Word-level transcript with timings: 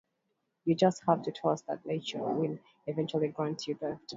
You 0.65 0.73
just 0.73 1.03
have 1.07 1.21
to 1.25 1.31
trust 1.31 1.67
that 1.67 1.85
nature 1.85 2.17
will 2.17 2.57
eventually 2.87 3.27
grant 3.27 3.67
you 3.67 3.77
heft. 3.79 4.01